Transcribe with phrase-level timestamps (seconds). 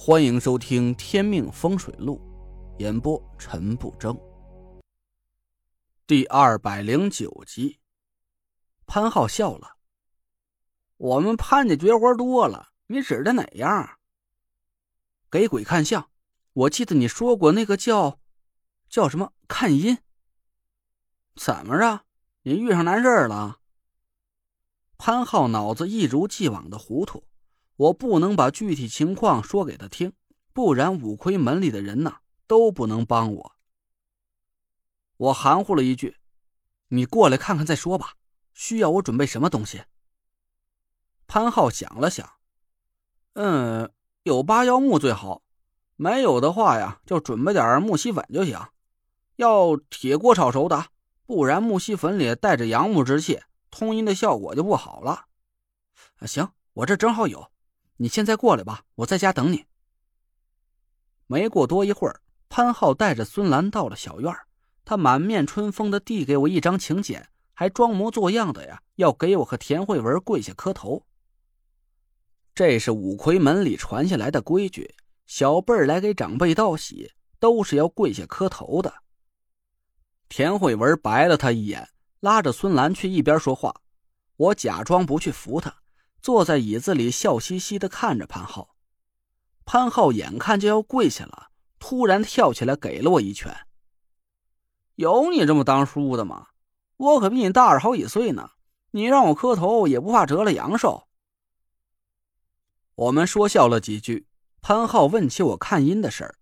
[0.00, 2.20] 欢迎收听《天命风水录》，
[2.80, 4.16] 演播陈不争。
[6.06, 7.80] 第二百零九集，
[8.86, 9.76] 潘浩笑了。
[10.98, 13.98] 我们潘家绝活多了，你指的哪样？
[15.28, 16.08] 给鬼看相。
[16.52, 18.20] 我记得你说过那个叫，
[18.88, 19.98] 叫什么看阴。
[21.34, 22.04] 怎么着？
[22.42, 23.58] 你遇上难事了？
[24.96, 27.24] 潘浩脑子一如既往的糊涂。
[27.78, 30.12] 我不能把具体情况说给他听，
[30.52, 33.52] 不然五魁门里的人呐都不能帮我。
[35.16, 36.16] 我含糊了一句
[36.88, 38.14] ：“你过来看看再说吧。”
[38.52, 39.84] 需要我准备什么东西？
[41.28, 42.28] 潘浩想了想，
[43.34, 43.92] 嗯，
[44.24, 45.42] 有芭蕉木最好，
[45.94, 48.58] 没有的话呀，就准备点木樨粉就行。
[49.36, 50.86] 要铁锅炒熟的，
[51.24, 55.26] 不然木樨粉里带着阳木之气，通阴的效果就不好了。
[56.26, 57.48] 行，我这正好有。
[57.98, 59.66] 你现在过来吧，我在家等你。
[61.26, 64.34] 没过多一会儿，潘浩带着孙兰到了小院
[64.84, 71.04] 他满面春风的递给我一张请柬，还装模作样的呀，要给我和田慧文跪下磕头。
[72.54, 74.94] 这是五魁门里传下来的规矩，
[75.26, 78.94] 小辈儿来给长辈道喜，都是要跪下磕头的。
[80.28, 81.88] 田慧文白了他一眼，
[82.20, 83.74] 拉着孙兰去一边说话，
[84.36, 85.74] 我假装不去扶他。
[86.20, 88.74] 坐在椅子里，笑嘻嘻的看着潘浩。
[89.64, 93.54] 潘浩眼看就要跪下了，突然跳起来给了我一拳。
[94.96, 96.48] 有你这么当叔的吗？
[96.96, 98.50] 我可比你大着好几岁呢，
[98.90, 101.06] 你让我磕头也不怕折了阳寿。
[102.96, 104.26] 我们说笑了几句，
[104.60, 106.34] 潘浩问起我看阴的事儿，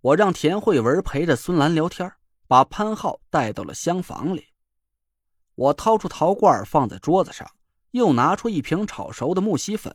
[0.00, 2.12] 我让田慧文陪着孙兰聊天，
[2.46, 4.46] 把潘浩带到了厢房里。
[5.56, 7.50] 我掏出陶罐放在桌子上。
[7.90, 9.94] 又拿出一瓶炒熟的木樨粉。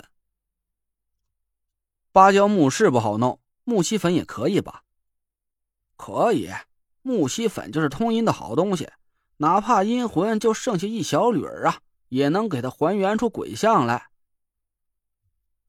[2.12, 4.84] 芭蕉木是不好弄，木樨粉也可以吧？
[5.96, 6.50] 可以，
[7.02, 8.90] 木樨粉就是通阴的好东西，
[9.38, 11.80] 哪怕阴魂就剩下一小缕儿啊，
[12.10, 14.10] 也能给它还原出鬼相来。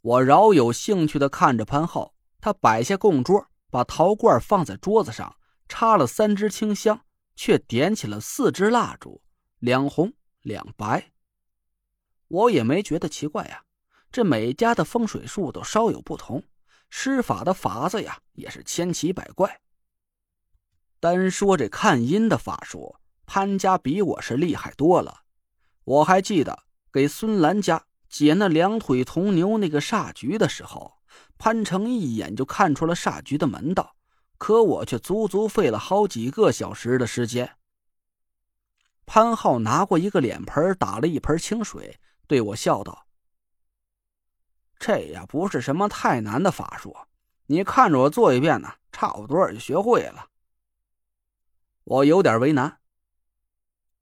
[0.01, 5.37] 我饶有兴趣的看着潘浩，他摆下供桌，把陶罐放在桌子上，
[5.69, 7.05] 插了三支清香，
[7.37, 9.23] 却点起了四支蜡烛，
[9.61, 11.12] 两红两白。
[12.33, 13.63] 我也没觉得奇怪呀，
[14.11, 16.43] 这每家的风水术都稍有不同，
[16.89, 19.61] 施法的法子呀也是千奇百怪。
[20.99, 25.25] 单说这看阴的法术，潘家比我是厉害多了。
[25.85, 30.95] 我还记得给孙兰家解那两腿铜牛那个煞局的时候，
[31.37, 33.95] 潘成一眼就看出了煞局的门道，
[34.39, 37.59] 可我却足足费了好几个小时的时间。
[39.05, 41.99] 潘浩拿过一个脸盆，打了一盆清水。
[42.27, 43.07] 对我笑道
[44.79, 46.97] ：“这呀不是什么太难的法术，
[47.47, 50.29] 你看着我做一遍呢，差不多也就学会了。”
[51.85, 52.79] 我有点为难。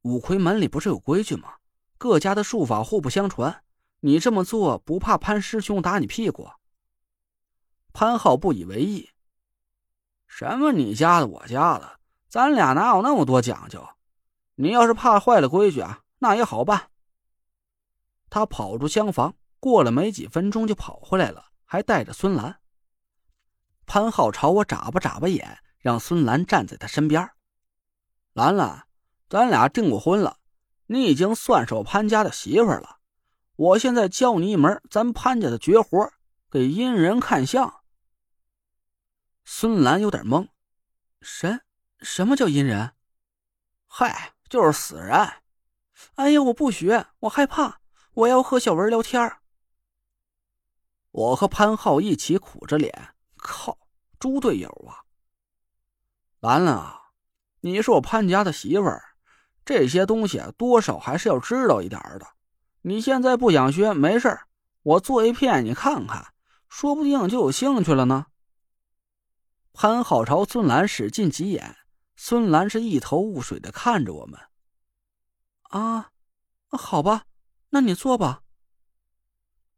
[0.02, 1.54] 五魁门里不是有规矩吗？
[1.98, 3.62] 各家的术法互不相传，
[4.00, 6.48] 你这么做不怕潘师兄打你屁股？
[7.92, 9.10] 潘浩不以为意
[10.26, 11.98] ：“什么你家的我家的，
[12.28, 13.86] 咱俩哪有那么多讲究？
[14.54, 16.89] 你要是怕坏了规矩啊，那也好办。”
[18.30, 22.60] 他跑出厢房，过了没几分钟就跑回来了，还带着孙兰。
[23.84, 27.28] 潘浩朝我眨巴眨巴眼，让孙兰站在他身边。
[28.32, 28.86] 兰兰，
[29.28, 30.38] 咱俩订过婚了，
[30.86, 32.98] 你已经算是我潘家的媳妇了。
[33.56, 36.12] 我现在教你一门咱潘家的绝活，
[36.48, 37.82] 给阴人看相。
[39.44, 40.48] 孙兰有点懵，
[41.20, 41.62] 什
[41.98, 42.92] 什么叫阴人？
[43.88, 45.12] 嗨，就是死人。
[46.14, 47.79] 哎呀，我不学，我害怕。
[48.20, 49.32] 我要和小文聊天
[51.10, 53.78] 我和潘浩一起苦着脸，靠，
[54.18, 55.08] 猪队友啊！
[56.40, 57.00] 兰兰啊，
[57.60, 59.02] 你是我潘家的媳妇儿，
[59.64, 62.26] 这些东西，多少还是要知道一点的。
[62.82, 64.40] 你现在不想学，没事
[64.82, 66.34] 我做一片你看看，
[66.68, 68.26] 说不定就有兴趣了呢。
[69.72, 71.76] 潘浩朝孙兰使劲挤眼，
[72.16, 74.38] 孙兰是一头雾水的看着我们。
[75.70, 76.12] 啊，
[76.68, 77.24] 好吧。
[77.70, 78.42] 那你坐吧。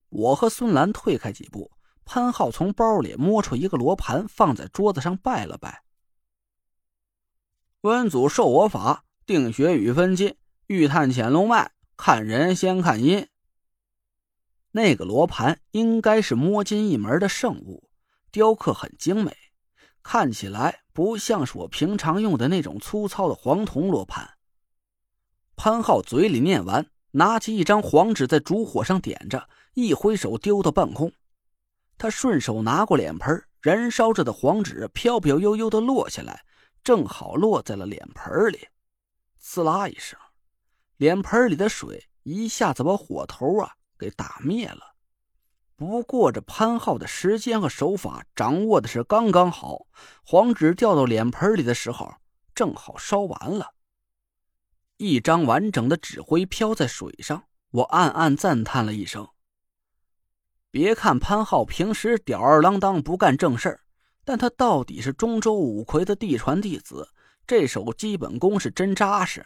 [0.09, 1.71] 我和孙兰退开几步，
[2.05, 5.85] 潘浩从包里摸出一个罗盘，放在桌子上拜了拜。
[7.83, 10.37] 温祖授我法，定穴与分金，
[10.67, 13.29] 欲探潜龙脉，看人先看阴。
[14.73, 17.91] 那个罗盘应该是摸金一门的圣物，
[18.31, 19.37] 雕刻很精美，
[20.03, 24.39] 看起来不像是我平常用的那种粗糙的黄铜罗盘。
[25.57, 26.92] 潘浩嘴里念完。
[27.13, 31.13] 拿起一张黄纸，在烛火上点着，一挥手丢到半空。
[31.97, 36.45] 他顺手拿过脸盆，燃烧着的黄纸飘飘悠悠的落下来，
[36.83, 38.67] 正好落在了脸盆里。
[39.41, 40.19] 呲啦一声，
[40.97, 44.95] 脸盆里的水一下子把火头啊给打灭了。
[45.77, 49.87] 不过这潘浩的时间和手法掌握的是刚刚好，
[50.25, 52.15] 黄纸掉到脸盆里的时候，
[52.55, 53.75] 正好烧完了。
[55.03, 59.27] 一张完整的纸灰飘在水上，我暗暗赞叹了一声。
[60.71, 63.81] 别看潘浩平时吊儿郎当不干正事儿，
[64.25, 67.09] 但他到底是中州五魁的嫡传弟子，
[67.49, 69.45] 这手基本功是真扎实。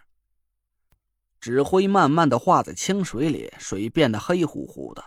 [1.40, 5.02] 纸灰慢慢的化在清水里，水变得黑乎乎的。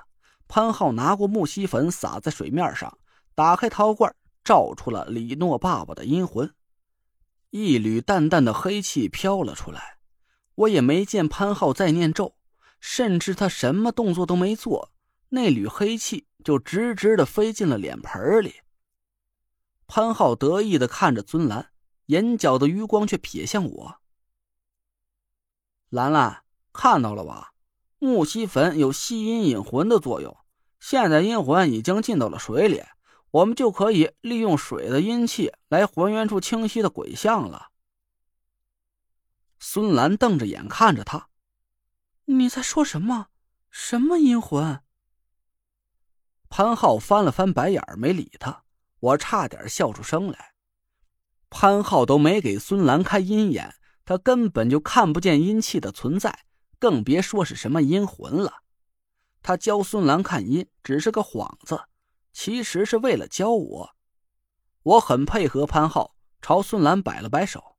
[0.48, 2.98] 潘浩拿过木锡粉撒在水面上，
[3.36, 4.12] 打开陶罐，
[4.44, 6.52] 照出了李诺爸爸的阴魂。
[7.52, 9.99] 一缕淡淡的黑气飘了出来，
[10.60, 12.36] 我也没见潘浩在念咒，
[12.82, 14.92] 甚至他什么动作都没做。
[15.30, 18.56] 那缕黑气就直直的飞进了脸盆里。
[19.88, 21.70] 潘浩得意的看着尊兰，
[22.08, 23.96] 眼角的余光却瞥向我。
[25.90, 27.54] 兰兰，看到了吧？
[28.00, 30.36] 木犀粉有吸阴引魂的作用。
[30.80, 32.84] 现在阴魂已经进到了水里，
[33.32, 37.68] 我们就可以利用水的阴气来还原出清晰的鬼像了。
[39.60, 41.30] 孙兰瞪着眼看着他
[42.26, 43.28] ：“你在说什么？
[43.70, 44.82] 什么阴魂？”
[46.50, 48.64] 潘浩翻了翻白眼没理他。
[49.02, 50.54] 我差点笑出声来。
[51.50, 56.44] 潘浩都没给孙兰开阴眼，他根本就看不见阴气的存在，
[56.78, 58.64] 更别说是什么阴魂了。
[59.42, 61.86] 他教孙兰看阴只是个幌子，
[62.34, 63.96] 其实是为了教我。
[64.84, 67.78] 我很配合潘浩，朝孙兰摆了摆手：“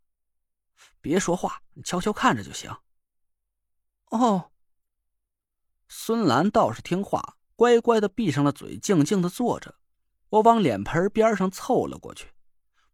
[1.01, 2.75] 别说话，你悄悄看着就行。”
[4.11, 4.51] 哦。
[5.89, 7.37] 孙兰倒是听话。
[7.57, 9.75] 乖乖的闭上了嘴，静静的坐着。
[10.31, 12.29] 我往脸盆边上凑了过去，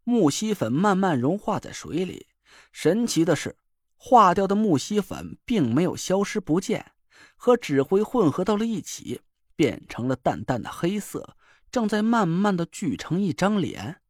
[0.03, 2.27] 木犀粉慢慢融化在水里。
[2.73, 3.57] 神奇的是，
[3.95, 6.95] 化掉的木犀粉并没有消失不见，
[7.37, 9.21] 和纸灰混合到了一起，
[9.55, 11.37] 变成了淡淡的黑色，
[11.71, 14.01] 正在慢慢的聚成一张脸。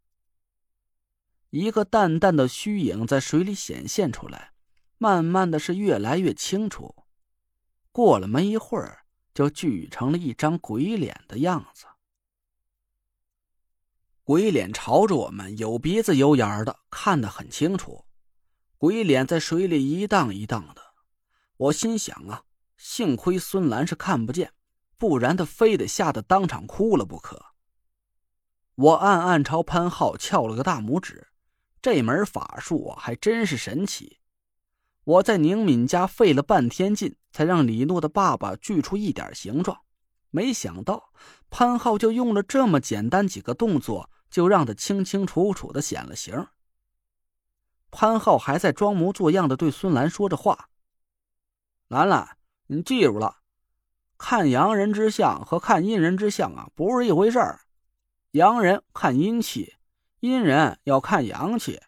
[1.51, 4.53] 一个淡淡的虚影在水里显现出来，
[4.99, 6.95] 慢慢的是越来越清楚。
[7.93, 9.03] 过了没一会儿。
[9.37, 11.85] 就聚成了一张鬼脸的样子。
[14.25, 18.07] 鬼脸朝着我们，有鼻子有眼的，看得很清楚。
[18.79, 20.81] 鬼脸在水里一荡一荡的，
[21.59, 22.45] 我心想啊，
[22.79, 24.55] 幸亏孙兰是看不见，
[24.97, 27.53] 不然他非得吓得当场哭了不可。
[28.77, 31.29] 我暗暗朝潘浩翘了个大拇指，
[31.81, 34.19] 这门法术啊，还真是神奇。
[35.05, 39.81] 我在宁敏家费了半天劲，才让李诺的爸爸锯出一点形状。
[40.31, 41.13] 没想到
[41.49, 46.49] 潘浩就用了这么简单几个动作，就让他清清楚楚的显了形。
[47.93, 50.69] 潘浩还在装模作样的对孙兰说着话
[51.89, 52.37] ：“兰兰，
[52.67, 53.37] 你记住了，
[54.19, 57.61] 看阳人之相和看阴人之相啊，不是一回事儿。
[58.33, 59.76] 阳人看阴气，
[60.27, 61.81] 阴人要看阳气。”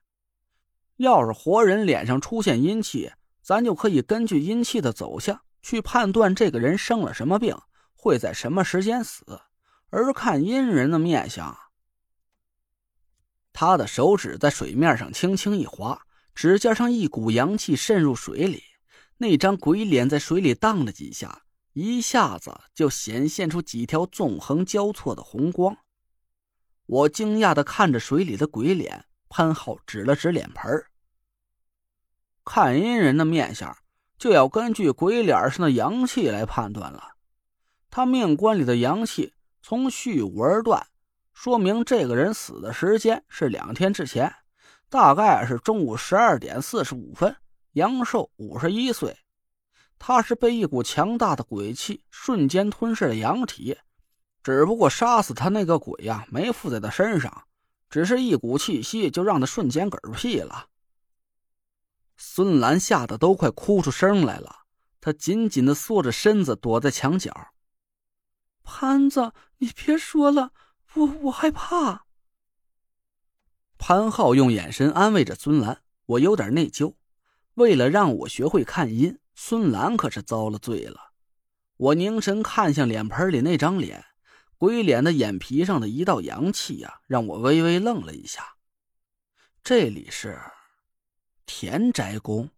[0.97, 3.13] 要是活人脸上出现阴气，
[3.43, 7.57] 咱就可以根据阴气的走向去判断这个人生了什么病，
[7.95, 9.41] 会在什么时间死。
[9.91, 11.57] 而看阴人的面相，
[13.53, 16.03] 他的手指在水面上轻轻一划，
[16.35, 18.63] 指尖上一股阳气渗入水里，
[19.17, 21.43] 那张鬼脸在水里荡了几下，
[21.73, 25.77] 一下子就显现出几条纵横交错的红光。
[26.89, 29.05] 我惊讶的看着水里的鬼脸。
[29.31, 30.87] 潘浩指了指脸盆
[32.47, 33.77] 看阴人的面相，
[34.17, 37.11] 就要根据鬼脸上的阳气来判断了。
[37.91, 40.87] 他命棺里的阳气从戌午而断，
[41.35, 44.35] 说明这个人死的时间是两天之前，
[44.89, 47.37] 大概是中午十二点四十五分，
[47.73, 49.15] 阳寿五十一岁。
[49.99, 53.77] 他是被一股强大的鬼气瞬间吞噬了阳体，
[54.49, 57.45] 只不过杀死他那个鬼呀，没附在他身上。
[57.91, 60.69] 只是一股气息，就让他瞬间嗝屁了。
[62.17, 64.61] 孙兰吓得都快哭出声来了，
[65.03, 67.49] 她紧紧的缩着身子，躲在墙角。
[68.65, 70.53] 潘子，你别说了，
[70.95, 72.07] 我我害怕。
[73.77, 76.95] 潘浩用眼神安慰着孙兰，我有点内疚。
[77.57, 81.13] 为了让我学会看阴，孙兰可是遭了罪了。
[81.77, 84.07] 我凝神看向脸盆里那张脸。
[84.59, 88.57] 鬼脸的眼皮上的一道阳气呀，让我微微愣了一下。
[89.63, 90.37] 这里是
[91.47, 92.51] 田宅宫。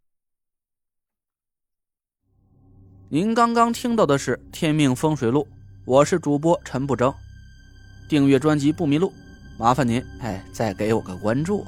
[3.11, 5.43] 您刚刚听到的是《天命风水录》，
[5.85, 7.13] 我是主播陈不争。
[8.09, 9.13] 订阅专辑不迷路，
[9.59, 11.67] 麻烦您哎再给我个关注。